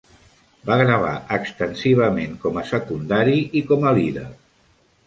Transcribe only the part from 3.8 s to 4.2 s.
a